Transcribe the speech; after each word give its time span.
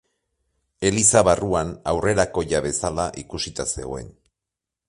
Eliza 0.89 1.21
barruan 1.27 1.75
aurrerakoia 1.93 2.65
bezala 2.69 3.09
ikusita 3.25 3.71
zegoen. 3.75 4.15